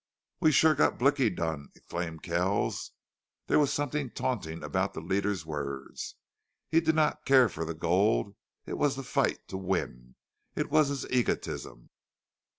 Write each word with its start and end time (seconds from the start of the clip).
"We've 0.39 0.55
sure 0.55 0.73
got 0.73 0.97
Blicky 0.97 1.29
done!" 1.29 1.69
exclaimed 1.75 2.23
Kells. 2.23 2.93
There 3.45 3.59
was 3.59 3.71
something 3.71 4.09
taunting 4.09 4.63
about 4.63 4.95
the 4.95 4.99
leader's 4.99 5.45
words. 5.45 6.15
He 6.67 6.79
did 6.81 6.95
not 6.95 7.23
care 7.23 7.47
for 7.47 7.65
the 7.65 7.75
gold. 7.75 8.33
It 8.65 8.79
was 8.79 8.95
the 8.95 9.03
fight 9.03 9.47
to 9.49 9.57
win. 9.57 10.15
It 10.55 10.71
was 10.71 10.87
his 10.87 11.05
egotism. 11.11 11.91